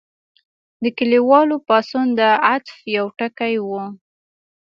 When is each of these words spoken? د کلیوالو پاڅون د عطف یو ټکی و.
د 0.83 0.85
کلیوالو 0.97 1.55
پاڅون 1.67 2.05
د 2.19 2.21
عطف 2.51 2.75
یو 2.97 3.05
ټکی 3.17 3.55
و. 3.67 3.69